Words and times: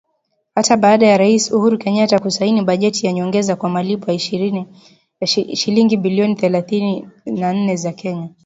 Hata 0.55 0.77
baada 0.77 1.07
ya 1.07 1.17
Rais 1.17 1.51
Uhuru 1.51 1.77
Kenyatta 1.77 2.19
kusaini 2.19 2.61
bajeti 2.61 3.05
ya 3.05 3.13
nyongeza 3.13 3.55
kwa 3.55 3.69
malipo 3.69 4.11
ya 4.11 5.27
shilingi 5.57 5.97
bilioni 5.97 6.35
thelathini 6.35 7.07
na 7.25 7.53
nne 7.53 7.75
za 7.75 7.91
Kenya 7.93 8.29